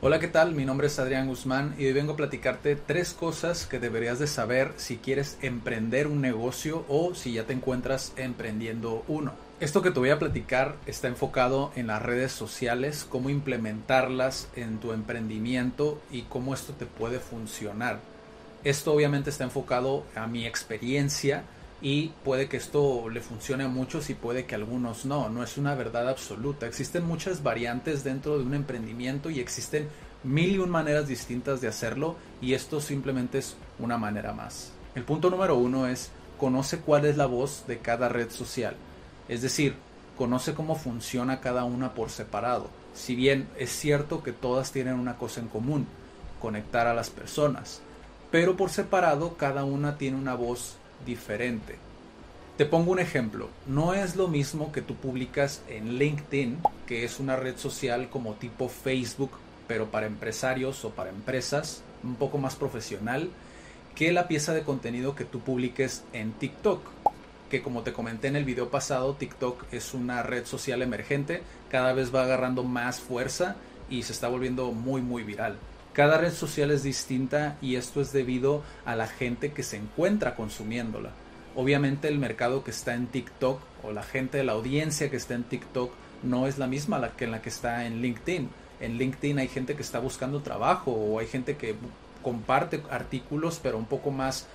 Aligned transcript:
Hola, 0.00 0.20
¿qué 0.20 0.28
tal? 0.28 0.54
Mi 0.54 0.64
nombre 0.64 0.86
es 0.86 1.00
Adrián 1.00 1.26
Guzmán 1.26 1.74
y 1.76 1.86
hoy 1.86 1.92
vengo 1.92 2.12
a 2.12 2.16
platicarte 2.16 2.76
tres 2.76 3.12
cosas 3.14 3.66
que 3.66 3.80
deberías 3.80 4.20
de 4.20 4.28
saber 4.28 4.72
si 4.76 4.98
quieres 4.98 5.36
emprender 5.42 6.06
un 6.06 6.20
negocio 6.20 6.84
o 6.88 7.16
si 7.16 7.32
ya 7.32 7.46
te 7.46 7.52
encuentras 7.52 8.12
emprendiendo 8.14 9.02
uno. 9.08 9.32
Esto 9.58 9.82
que 9.82 9.90
te 9.90 9.98
voy 9.98 10.10
a 10.10 10.20
platicar 10.20 10.76
está 10.86 11.08
enfocado 11.08 11.72
en 11.74 11.88
las 11.88 12.00
redes 12.00 12.30
sociales, 12.30 13.04
cómo 13.10 13.28
implementarlas 13.28 14.46
en 14.54 14.78
tu 14.78 14.92
emprendimiento 14.92 16.00
y 16.12 16.22
cómo 16.22 16.54
esto 16.54 16.74
te 16.74 16.86
puede 16.86 17.18
funcionar. 17.18 17.98
Esto 18.62 18.92
obviamente 18.92 19.30
está 19.30 19.42
enfocado 19.42 20.04
a 20.14 20.28
mi 20.28 20.46
experiencia 20.46 21.42
y 21.80 22.08
puede 22.24 22.48
que 22.48 22.56
esto 22.56 23.08
le 23.08 23.20
funcione 23.20 23.64
a 23.64 23.68
muchos 23.68 24.10
y 24.10 24.14
puede 24.14 24.46
que 24.46 24.54
a 24.54 24.58
algunos 24.58 25.04
no, 25.04 25.28
no 25.28 25.42
es 25.42 25.56
una 25.58 25.74
verdad 25.74 26.08
absoluta. 26.08 26.66
Existen 26.66 27.04
muchas 27.04 27.42
variantes 27.42 28.02
dentro 28.02 28.38
de 28.38 28.44
un 28.44 28.54
emprendimiento 28.54 29.30
y 29.30 29.38
existen 29.38 29.88
mil 30.24 30.50
y 30.50 30.58
un 30.58 30.70
maneras 30.70 31.06
distintas 31.06 31.60
de 31.60 31.68
hacerlo 31.68 32.16
y 32.40 32.54
esto 32.54 32.80
simplemente 32.80 33.38
es 33.38 33.56
una 33.78 33.96
manera 33.96 34.32
más. 34.32 34.72
El 34.94 35.04
punto 35.04 35.30
número 35.30 35.56
uno 35.56 35.86
es 35.86 36.10
conoce 36.38 36.78
cuál 36.78 37.04
es 37.04 37.16
la 37.16 37.26
voz 37.26 37.64
de 37.66 37.78
cada 37.78 38.08
red 38.08 38.30
social, 38.30 38.74
es 39.28 39.42
decir, 39.42 39.76
conoce 40.16 40.54
cómo 40.54 40.74
funciona 40.74 41.40
cada 41.40 41.64
una 41.64 41.94
por 41.94 42.10
separado. 42.10 42.68
Si 42.94 43.14
bien 43.14 43.48
es 43.56 43.70
cierto 43.70 44.22
que 44.24 44.32
todas 44.32 44.72
tienen 44.72 44.94
una 44.94 45.16
cosa 45.16 45.40
en 45.40 45.48
común, 45.48 45.86
conectar 46.40 46.88
a 46.88 46.94
las 46.94 47.10
personas, 47.10 47.80
pero 48.32 48.56
por 48.56 48.70
separado 48.70 49.36
cada 49.36 49.64
una 49.64 49.98
tiene 49.98 50.16
una 50.16 50.34
voz 50.34 50.76
diferente. 51.04 51.76
Te 52.56 52.66
pongo 52.66 52.90
un 52.90 52.98
ejemplo, 52.98 53.48
no 53.66 53.94
es 53.94 54.16
lo 54.16 54.26
mismo 54.26 54.72
que 54.72 54.82
tú 54.82 54.96
publicas 54.96 55.62
en 55.68 55.98
LinkedIn, 55.98 56.58
que 56.86 57.04
es 57.04 57.20
una 57.20 57.36
red 57.36 57.56
social 57.56 58.10
como 58.10 58.34
tipo 58.34 58.68
Facebook, 58.68 59.30
pero 59.68 59.92
para 59.92 60.06
empresarios 60.06 60.84
o 60.84 60.90
para 60.90 61.10
empresas, 61.10 61.82
un 62.02 62.16
poco 62.16 62.38
más 62.38 62.56
profesional, 62.56 63.30
que 63.94 64.12
la 64.12 64.26
pieza 64.26 64.54
de 64.54 64.62
contenido 64.62 65.14
que 65.14 65.24
tú 65.24 65.40
publiques 65.40 66.02
en 66.12 66.32
TikTok, 66.32 66.80
que 67.48 67.62
como 67.62 67.82
te 67.82 67.92
comenté 67.92 68.28
en 68.28 68.36
el 68.36 68.44
video 68.44 68.70
pasado, 68.70 69.14
TikTok 69.14 69.72
es 69.72 69.94
una 69.94 70.22
red 70.22 70.44
social 70.44 70.82
emergente, 70.82 71.42
cada 71.70 71.92
vez 71.92 72.14
va 72.14 72.24
agarrando 72.24 72.64
más 72.64 73.00
fuerza 73.00 73.56
y 73.88 74.02
se 74.02 74.12
está 74.12 74.28
volviendo 74.28 74.72
muy 74.72 75.00
muy 75.00 75.22
viral. 75.22 75.58
Cada 75.98 76.16
red 76.16 76.32
social 76.32 76.70
es 76.70 76.84
distinta 76.84 77.56
y 77.60 77.74
esto 77.74 78.00
es 78.00 78.12
debido 78.12 78.62
a 78.84 78.94
la 78.94 79.08
gente 79.08 79.50
que 79.50 79.64
se 79.64 79.78
encuentra 79.78 80.36
consumiéndola. 80.36 81.10
Obviamente 81.56 82.06
el 82.06 82.20
mercado 82.20 82.62
que 82.62 82.70
está 82.70 82.94
en 82.94 83.08
TikTok 83.08 83.60
o 83.82 83.90
la 83.90 84.04
gente 84.04 84.38
de 84.38 84.44
la 84.44 84.52
audiencia 84.52 85.10
que 85.10 85.16
está 85.16 85.34
en 85.34 85.42
TikTok 85.42 85.90
no 86.22 86.46
es 86.46 86.56
la 86.56 86.68
misma 86.68 87.00
la 87.00 87.16
que 87.16 87.24
en 87.24 87.32
la 87.32 87.42
que 87.42 87.48
está 87.48 87.84
en 87.84 88.00
LinkedIn. 88.00 88.48
En 88.78 88.96
LinkedIn 88.96 89.40
hay 89.40 89.48
gente 89.48 89.74
que 89.74 89.82
está 89.82 89.98
buscando 89.98 90.38
trabajo 90.38 90.92
o 90.92 91.18
hay 91.18 91.26
gente 91.26 91.56
que 91.56 91.74
comparte 92.22 92.80
artículos 92.92 93.58
pero 93.60 93.76
un 93.76 93.86
poco 93.86 94.12
más 94.12 94.46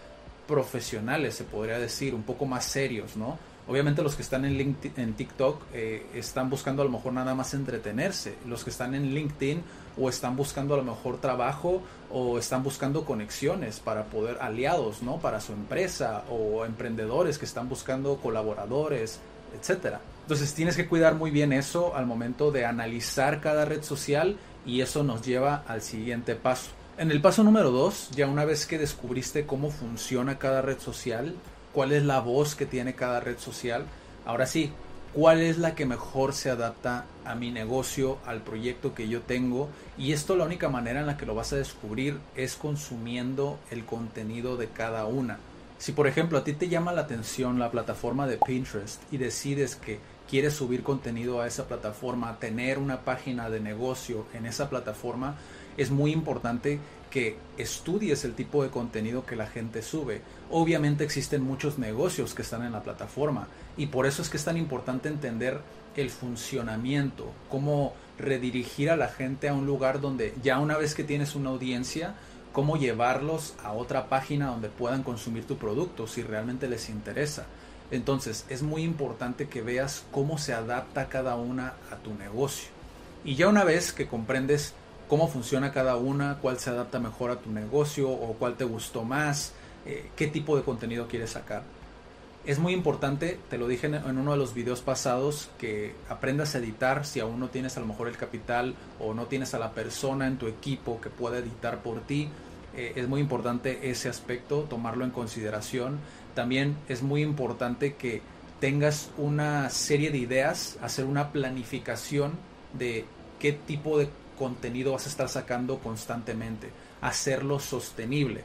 profesionales 0.48 1.36
se 1.36 1.43
podría 1.43 1.77
decir, 1.77 2.15
un 2.15 2.23
poco 2.23 2.45
más 2.45 2.64
serios, 2.64 3.17
¿no? 3.17 3.37
Obviamente 3.68 4.02
los 4.02 4.16
que 4.16 4.24
están 4.24 4.44
en, 4.44 4.58
LinkedIn, 4.58 5.02
en 5.02 5.14
TikTok 5.14 5.62
eh, 5.74 6.06
están 6.14 6.50
buscando 6.50 6.82
a 6.82 6.86
lo 6.86 6.92
mejor 6.92 7.14
nada 7.14 7.34
más 7.34 7.54
entretenerse. 7.54 8.36
Los 8.46 8.64
que 8.64 8.70
están 8.70 8.94
en 8.94 9.14
LinkedIn 9.14 9.64
o 9.98 10.10
están 10.10 10.36
buscando 10.36 10.74
a 10.74 10.78
lo 10.78 10.84
mejor 10.84 11.22
trabajo 11.22 11.82
o 12.12 12.38
están 12.38 12.62
buscando 12.62 13.06
conexiones 13.06 13.80
para 13.80 14.06
poder 14.06 14.38
aliados, 14.42 15.02
¿no? 15.02 15.18
Para 15.18 15.40
su 15.40 15.54
empresa 15.54 16.24
o 16.30 16.66
emprendedores 16.66 17.38
que 17.38 17.46
están 17.46 17.70
buscando 17.70 18.18
colaboradores, 18.18 19.20
etcétera. 19.58 20.02
Entonces 20.24 20.54
tienes 20.54 20.76
que 20.76 20.88
cuidar 20.88 21.16
muy 21.16 21.32
bien 21.32 21.54
eso 21.54 21.95
al 21.95 22.06
momento 22.06 22.52
de 22.52 22.66
analizar 22.66 23.40
cada 23.40 23.66
red 23.66 23.84
social 23.84 24.38
y 24.66 24.82
eso 24.82 25.04
nos 25.04 25.22
lleva 25.22 25.64
al 25.68 25.82
siguiente 25.82 26.36
paso. 26.36 26.72
En 26.98 27.12
el 27.12 27.22
paso 27.22 27.44
número 27.44 27.72
2, 27.72 28.12
ya 28.12 28.28
una 28.28 28.45
vez 28.45 28.68
que 28.68 28.78
descubriste 28.78 29.45
cómo 29.45 29.72
funciona 29.72 30.38
cada 30.38 30.62
red 30.62 30.80
social, 30.80 31.34
cuál 31.73 31.92
es 31.92 32.04
la 32.04 32.20
voz 32.20 32.56
que 32.56 32.66
tiene 32.66 32.95
cada 32.95 33.20
red 33.20 33.38
social. 33.38 33.86
Ahora 34.26 34.45
sí, 34.45 34.72
cuál 35.14 35.42
es 35.42 35.58
la 35.58 35.76
que 35.76 35.86
mejor 35.86 36.34
se 36.34 36.50
adapta 36.50 37.06
a 37.26 37.36
mi 37.36 37.52
negocio, 37.52 38.17
al 38.26 38.42
proyecto 38.42 38.94
que 38.94 39.08
yo 39.08 39.22
tengo. 39.22 39.70
Y 39.98 40.14
esto 40.14 40.36
la 40.36 40.45
única 40.45 40.70
manera 40.70 41.02
en 41.02 41.08
la 41.08 41.17
que 41.17 41.26
lo 41.26 41.36
vas 41.36 41.54
a 41.54 41.58
descubrir 41.58 42.20
es 42.36 42.56
consumiendo 42.56 43.60
el 43.72 43.86
contenido 43.86 44.58
de 44.58 44.67
cada 44.67 45.06
una. 45.06 45.39
Si 45.78 45.92
por 45.92 46.08
ejemplo 46.08 46.38
a 46.38 46.44
ti 46.44 46.54
te 46.54 46.70
llama 46.70 46.94
la 46.94 47.02
atención 47.02 47.60
la 47.60 47.72
plataforma 47.72 48.26
de 48.26 48.38
Pinterest 48.38 49.02
y 49.12 49.17
decides 49.17 49.76
que 49.76 50.00
quieres 50.30 50.54
subir 50.54 50.82
contenido 50.82 51.42
a 51.42 51.48
esa 51.48 51.67
plataforma, 51.67 52.39
tener 52.39 52.80
una 52.80 53.02
página 53.02 53.50
de 53.50 53.60
negocio 53.60 54.26
en 54.33 54.45
esa 54.45 54.70
plataforma, 54.70 55.36
es 55.76 55.92
muy 55.92 56.12
importante 56.12 56.80
que 57.14 57.38
estudies 57.60 58.26
el 58.26 58.34
tipo 58.34 58.64
de 58.64 58.72
contenido 58.72 59.24
que 59.24 59.36
la 59.36 59.46
gente 59.46 59.84
sube. 59.84 60.24
Obviamente 60.50 61.04
existen 61.04 61.44
muchos 61.44 61.78
negocios 61.78 62.34
que 62.34 62.42
están 62.42 62.64
en 62.64 62.72
la 62.72 62.82
plataforma 62.82 63.50
y 63.78 63.86
por 63.86 64.08
eso 64.08 64.24
es 64.24 64.30
que 64.30 64.38
es 64.38 64.44
tan 64.44 64.58
importante 64.58 65.10
entender 65.10 65.62
el 65.96 66.10
funcionamiento, 66.10 67.32
cómo 67.52 67.94
redirigir 68.18 68.90
a 68.90 68.98
la 68.98 69.10
gente 69.10 69.48
a 69.48 69.54
un 69.54 69.68
lugar 69.68 70.02
donde 70.02 70.34
ya 70.42 70.58
una 70.58 70.76
vez 70.76 70.96
que 70.96 71.04
tienes 71.04 71.36
una 71.36 71.52
audiencia, 71.52 72.16
cómo 72.52 72.78
llevarlos 72.78 73.54
a 73.64 73.74
otra 73.74 74.10
página 74.10 74.48
donde 74.48 74.70
puedan 74.70 75.04
consumir 75.04 75.45
tu 75.45 75.58
producto 75.58 76.08
si 76.08 76.24
realmente 76.24 76.68
les 76.68 76.90
interesa. 76.90 77.45
Entonces 77.92 78.48
es 78.50 78.64
muy 78.64 78.82
importante 78.82 79.48
que 79.48 79.62
veas 79.62 80.04
cómo 80.12 80.40
se 80.40 80.56
adapta 80.56 81.10
cada 81.10 81.36
una 81.36 81.74
a 81.92 81.98
tu 81.98 82.16
negocio. 82.16 82.70
Y 83.24 83.36
ya 83.36 83.48
una 83.50 83.64
vez 83.64 83.94
que 83.94 84.08
comprendes 84.08 84.74
cómo 85.08 85.27
funciona 85.27 85.71
cada 85.71 85.95
una, 85.95 86.37
cuál 86.39 86.59
se 86.59 86.69
adapta 86.69 86.99
mejor 86.99 87.31
a 87.31 87.37
tu 87.37 87.52
negocio 87.52 88.09
o 88.09 88.33
cuál 88.33 88.55
te 88.55 88.65
gustó 88.65 89.03
más, 89.03 89.53
eh, 89.86 90.09
qué 90.15 90.27
tipo 90.27 90.55
de 90.55 90.64
contenido 90.64 91.08
quieres 91.08 91.31
sacar. 91.31 91.64
Es 92.45 92.59
muy 92.59 92.73
importante, 92.73 93.39
te 93.49 93.58
lo 93.58 93.69
dije 93.69 93.87
en 93.87 94.17
uno 94.17 94.31
de 94.31 94.37
los 94.37 94.53
videos 94.53 94.81
pasados, 94.81 95.49
que 95.58 95.95
aprendas 96.09 96.55
a 96.55 96.58
editar 96.58 97.05
si 97.05 97.21
aún 97.21 97.39
no 97.39 97.47
tienes 97.47 97.77
a 97.77 97.80
lo 97.80 97.86
mejor 97.86 98.09
el 98.09 98.17
capital 98.17 98.75
o 98.99 99.14
no 99.14 99.27
tienes 99.27 99.53
a 99.53 99.59
la 99.59 99.71
persona 99.71 100.27
en 100.27 100.37
tu 100.37 100.47
equipo 100.47 100.99
que 100.99 101.09
pueda 101.09 101.37
editar 101.37 101.81
por 101.81 102.02
ti. 102.02 102.27
Eh, 102.75 102.93
es 102.97 103.08
muy 103.08 103.21
importante 103.21 103.89
ese 103.89 104.09
aspecto, 104.09 104.64
tomarlo 104.64 105.05
en 105.05 105.11
consideración. 105.11 105.99
También 106.35 106.75
es 106.89 107.02
muy 107.02 107.21
importante 107.21 107.95
que 107.95 108.21
tengas 108.59 109.09
una 109.17 109.70
serie 109.70 110.11
de 110.11 110.17
ideas, 110.17 110.77
hacer 110.81 111.05
una 111.05 111.31
planificación 111.31 112.33
de 112.73 113.05
qué 113.39 113.53
tipo 113.53 113.97
de 113.97 114.09
contenido 114.43 114.92
vas 114.92 115.05
a 115.05 115.09
estar 115.09 115.30
sacando 115.30 115.80
constantemente, 115.80 116.70
hacerlo 116.99 117.59
sostenible. 117.59 118.43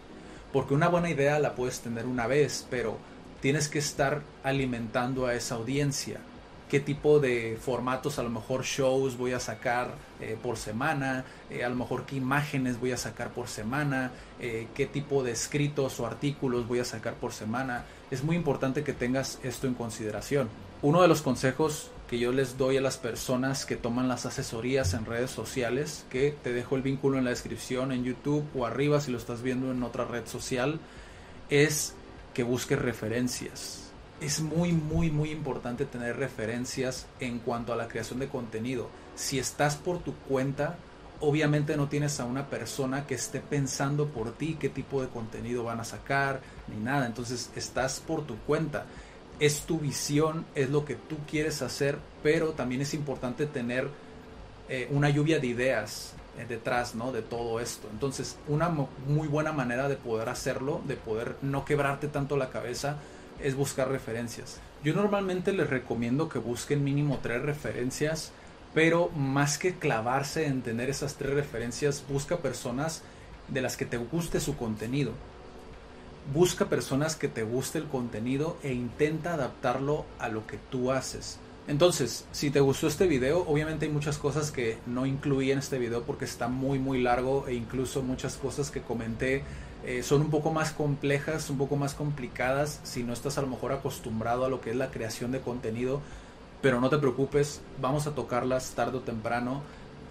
Porque 0.52 0.72
una 0.72 0.86
buena 0.86 1.10
idea 1.10 1.40
la 1.40 1.56
puedes 1.56 1.80
tener 1.80 2.06
una 2.06 2.28
vez, 2.28 2.64
pero 2.70 2.98
tienes 3.40 3.68
que 3.68 3.80
estar 3.80 4.22
alimentando 4.44 5.26
a 5.26 5.34
esa 5.34 5.56
audiencia. 5.56 6.20
¿Qué 6.70 6.78
tipo 6.78 7.18
de 7.18 7.58
formatos, 7.60 8.20
a 8.20 8.22
lo 8.22 8.30
mejor 8.30 8.62
shows 8.62 9.16
voy 9.16 9.32
a 9.32 9.40
sacar 9.40 9.96
eh, 10.20 10.38
por 10.40 10.56
semana? 10.56 11.24
Eh, 11.50 11.64
a 11.64 11.68
lo 11.68 11.74
mejor 11.74 12.06
qué 12.06 12.14
imágenes 12.14 12.78
voy 12.78 12.92
a 12.92 12.96
sacar 12.96 13.30
por 13.30 13.48
semana? 13.48 14.12
Eh, 14.38 14.68
¿Qué 14.76 14.86
tipo 14.86 15.24
de 15.24 15.32
escritos 15.32 15.98
o 15.98 16.06
artículos 16.06 16.68
voy 16.68 16.78
a 16.78 16.84
sacar 16.84 17.14
por 17.14 17.32
semana? 17.32 17.86
Es 18.12 18.22
muy 18.22 18.36
importante 18.36 18.84
que 18.84 18.92
tengas 18.92 19.40
esto 19.42 19.66
en 19.66 19.74
consideración. 19.74 20.48
Uno 20.80 21.02
de 21.02 21.08
los 21.08 21.22
consejos 21.22 21.90
que 22.08 22.18
yo 22.18 22.32
les 22.32 22.56
doy 22.56 22.78
a 22.78 22.80
las 22.80 22.96
personas 22.96 23.66
que 23.66 23.76
toman 23.76 24.08
las 24.08 24.24
asesorías 24.24 24.94
en 24.94 25.04
redes 25.04 25.30
sociales, 25.30 26.06
que 26.08 26.34
te 26.42 26.52
dejo 26.52 26.74
el 26.74 26.82
vínculo 26.82 27.18
en 27.18 27.24
la 27.24 27.30
descripción 27.30 27.92
en 27.92 28.02
YouTube 28.02 28.44
o 28.54 28.64
arriba 28.64 29.00
si 29.00 29.10
lo 29.12 29.18
estás 29.18 29.42
viendo 29.42 29.70
en 29.70 29.82
otra 29.82 30.06
red 30.06 30.26
social, 30.26 30.80
es 31.50 31.94
que 32.32 32.42
busques 32.42 32.78
referencias. 32.78 33.90
Es 34.22 34.40
muy, 34.40 34.72
muy, 34.72 35.10
muy 35.10 35.30
importante 35.30 35.84
tener 35.84 36.16
referencias 36.16 37.06
en 37.20 37.38
cuanto 37.40 37.72
a 37.72 37.76
la 37.76 37.88
creación 37.88 38.18
de 38.18 38.28
contenido. 38.28 38.88
Si 39.14 39.38
estás 39.38 39.76
por 39.76 39.98
tu 39.98 40.14
cuenta, 40.14 40.78
obviamente 41.20 41.76
no 41.76 41.88
tienes 41.88 42.20
a 42.20 42.24
una 42.24 42.48
persona 42.48 43.06
que 43.06 43.14
esté 43.14 43.40
pensando 43.40 44.08
por 44.08 44.32
ti 44.32 44.56
qué 44.58 44.70
tipo 44.70 45.02
de 45.02 45.08
contenido 45.08 45.64
van 45.64 45.80
a 45.80 45.84
sacar, 45.84 46.40
ni 46.68 46.76
nada. 46.76 47.06
Entonces 47.06 47.50
estás 47.54 48.00
por 48.00 48.26
tu 48.26 48.38
cuenta 48.38 48.86
es 49.40 49.62
tu 49.62 49.78
visión, 49.78 50.44
es 50.54 50.70
lo 50.70 50.84
que 50.84 50.94
tú 50.96 51.16
quieres 51.28 51.62
hacer, 51.62 51.98
pero 52.22 52.50
también 52.50 52.80
es 52.80 52.94
importante 52.94 53.46
tener 53.46 53.88
eh, 54.68 54.88
una 54.90 55.10
lluvia 55.10 55.38
de 55.38 55.46
ideas 55.46 56.14
eh, 56.38 56.46
detrás 56.48 56.94
¿no? 56.94 57.12
de 57.12 57.22
todo 57.22 57.60
esto. 57.60 57.88
Entonces, 57.92 58.36
una 58.48 58.68
muy 58.68 59.28
buena 59.28 59.52
manera 59.52 59.88
de 59.88 59.96
poder 59.96 60.28
hacerlo, 60.28 60.80
de 60.86 60.96
poder 60.96 61.36
no 61.42 61.64
quebrarte 61.64 62.08
tanto 62.08 62.36
la 62.36 62.50
cabeza, 62.50 62.96
es 63.40 63.54
buscar 63.54 63.88
referencias. 63.88 64.58
Yo 64.82 64.94
normalmente 64.94 65.52
les 65.52 65.70
recomiendo 65.70 66.28
que 66.28 66.38
busquen 66.38 66.82
mínimo 66.82 67.20
tres 67.22 67.42
referencias, 67.42 68.32
pero 68.74 69.08
más 69.10 69.58
que 69.58 69.74
clavarse 69.74 70.46
en 70.46 70.62
tener 70.62 70.90
esas 70.90 71.14
tres 71.14 71.32
referencias, 71.34 72.04
busca 72.08 72.38
personas 72.38 73.02
de 73.48 73.62
las 73.62 73.76
que 73.76 73.86
te 73.86 73.96
guste 73.96 74.40
su 74.40 74.56
contenido 74.56 75.12
busca 76.32 76.66
personas 76.66 77.16
que 77.16 77.28
te 77.28 77.42
guste 77.42 77.78
el 77.78 77.86
contenido 77.86 78.56
e 78.62 78.72
intenta 78.72 79.34
adaptarlo 79.34 80.04
a 80.18 80.28
lo 80.28 80.46
que 80.46 80.58
tú 80.70 80.92
haces. 80.92 81.38
Entonces, 81.66 82.24
si 82.32 82.50
te 82.50 82.60
gustó 82.60 82.86
este 82.86 83.06
video, 83.06 83.44
obviamente 83.46 83.86
hay 83.86 83.92
muchas 83.92 84.16
cosas 84.16 84.50
que 84.50 84.78
no 84.86 85.04
incluí 85.04 85.50
en 85.50 85.58
este 85.58 85.78
video 85.78 86.02
porque 86.02 86.24
está 86.24 86.48
muy 86.48 86.78
muy 86.78 87.02
largo 87.02 87.46
e 87.46 87.54
incluso 87.54 88.02
muchas 88.02 88.36
cosas 88.36 88.70
que 88.70 88.80
comenté 88.80 89.44
eh, 89.84 90.02
son 90.02 90.22
un 90.22 90.30
poco 90.30 90.50
más 90.50 90.72
complejas, 90.72 91.50
un 91.50 91.58
poco 91.58 91.76
más 91.76 91.94
complicadas 91.94 92.80
si 92.82 93.04
no 93.04 93.12
estás 93.12 93.38
a 93.38 93.42
lo 93.42 93.48
mejor 93.48 93.72
acostumbrado 93.72 94.44
a 94.44 94.48
lo 94.48 94.60
que 94.60 94.70
es 94.70 94.76
la 94.76 94.90
creación 94.90 95.30
de 95.30 95.40
contenido. 95.40 96.00
Pero 96.62 96.80
no 96.80 96.88
te 96.88 96.98
preocupes, 96.98 97.60
vamos 97.80 98.06
a 98.06 98.14
tocarlas 98.14 98.70
tarde 98.72 98.98
o 98.98 99.00
temprano. 99.00 99.62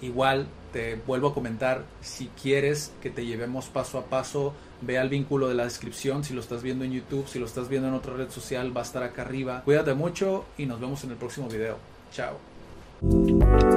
Igual 0.02 0.48
te 0.74 0.96
vuelvo 0.96 1.30
a 1.30 1.34
comentar, 1.34 1.86
si 2.02 2.30
quieres 2.42 2.94
que 3.02 3.10
te 3.10 3.26
llevemos 3.26 3.66
paso 3.68 3.98
a 3.98 4.06
paso, 4.06 4.54
ve 4.82 4.98
al 4.98 5.10
vínculo 5.10 5.48
de 5.48 5.56
la 5.56 5.64
descripción, 5.64 6.24
si 6.24 6.34
lo 6.34 6.42
estás 6.42 6.62
viendo 6.62 6.86
en 6.86 6.92
YouTube, 6.92 7.28
si 7.28 7.40
lo 7.40 7.46
estás 7.46 7.70
viendo 7.70 7.88
en 7.88 7.94
otra 7.94 8.14
red 8.14 8.30
social, 8.30 8.76
va 8.76 8.82
a 8.82 8.84
estar 8.84 9.04
acá 9.04 9.24
arriba. 9.24 9.62
Cuídate 9.64 9.94
mucho 9.94 10.46
y 10.58 10.66
nos 10.66 10.80
vemos 10.80 11.04
en 11.04 11.12
el 11.12 11.18
próximo 11.18 11.48
video. 11.48 11.78
Chao. 12.12 13.77